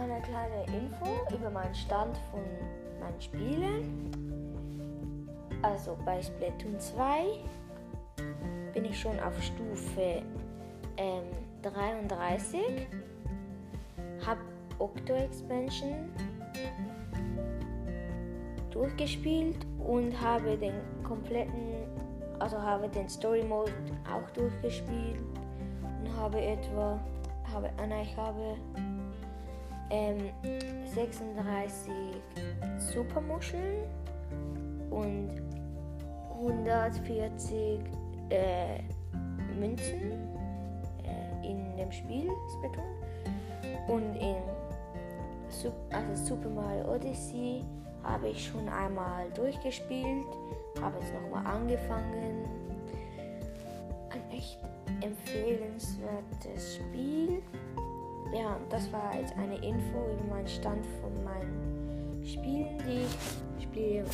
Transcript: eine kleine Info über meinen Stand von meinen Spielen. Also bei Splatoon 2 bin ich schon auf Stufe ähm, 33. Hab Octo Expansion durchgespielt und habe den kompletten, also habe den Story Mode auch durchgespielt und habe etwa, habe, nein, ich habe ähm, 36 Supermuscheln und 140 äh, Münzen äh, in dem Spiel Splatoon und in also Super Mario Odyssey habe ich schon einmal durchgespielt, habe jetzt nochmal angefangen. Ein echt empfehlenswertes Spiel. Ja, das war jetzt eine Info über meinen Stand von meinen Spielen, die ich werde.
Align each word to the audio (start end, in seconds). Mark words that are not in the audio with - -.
eine 0.00 0.20
kleine 0.22 0.64
Info 0.66 1.34
über 1.34 1.50
meinen 1.50 1.74
Stand 1.74 2.16
von 2.30 2.40
meinen 3.00 3.20
Spielen. 3.20 4.10
Also 5.62 5.96
bei 6.04 6.22
Splatoon 6.22 6.78
2 6.78 7.24
bin 8.72 8.84
ich 8.84 8.98
schon 8.98 9.18
auf 9.20 9.40
Stufe 9.42 10.22
ähm, 10.96 11.24
33. 11.62 12.60
Hab 14.26 14.38
Octo 14.78 15.14
Expansion 15.14 16.10
durchgespielt 18.70 19.66
und 19.86 20.18
habe 20.20 20.56
den 20.56 20.74
kompletten, 21.02 21.84
also 22.38 22.60
habe 22.60 22.88
den 22.88 23.08
Story 23.08 23.42
Mode 23.42 23.72
auch 24.10 24.30
durchgespielt 24.30 25.20
und 25.82 26.16
habe 26.16 26.40
etwa, 26.40 26.98
habe, 27.52 27.70
nein, 27.76 28.02
ich 28.02 28.16
habe 28.16 28.56
ähm, 29.90 30.30
36 30.94 31.92
Supermuscheln 32.78 33.84
und 34.90 35.30
140 36.38 37.80
äh, 38.30 38.82
Münzen 39.58 40.12
äh, 41.04 41.46
in 41.46 41.76
dem 41.76 41.90
Spiel 41.92 42.30
Splatoon 42.56 42.84
und 43.88 44.16
in 44.16 44.36
also 45.90 46.24
Super 46.24 46.48
Mario 46.48 46.94
Odyssey 46.94 47.64
habe 48.02 48.28
ich 48.28 48.46
schon 48.46 48.68
einmal 48.68 49.30
durchgespielt, 49.32 50.26
habe 50.80 50.98
jetzt 51.00 51.12
nochmal 51.12 51.44
angefangen. 51.46 52.48
Ein 54.10 54.30
echt 54.30 54.58
empfehlenswertes 55.02 56.76
Spiel. 56.76 57.42
Ja, 58.32 58.58
das 58.68 58.92
war 58.92 59.18
jetzt 59.18 59.34
eine 59.36 59.56
Info 59.56 60.06
über 60.12 60.24
meinen 60.28 60.48
Stand 60.48 60.86
von 61.00 61.24
meinen 61.24 62.24
Spielen, 62.24 62.78
die 62.86 63.04
ich 63.58 63.74
werde. 63.74 64.10